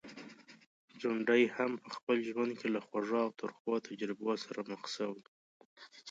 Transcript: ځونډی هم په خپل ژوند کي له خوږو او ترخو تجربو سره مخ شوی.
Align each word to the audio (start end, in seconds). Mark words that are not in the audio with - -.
ځونډی 0.99 1.43
هم 1.55 1.71
په 1.83 1.89
خپل 1.95 2.17
ژوند 2.27 2.51
کي 2.59 2.67
له 2.75 2.79
خوږو 2.85 3.19
او 3.25 3.29
ترخو 3.39 3.73
تجربو 3.87 4.31
سره 4.45 4.59
مخ 4.71 4.81
شوی. 4.95 5.23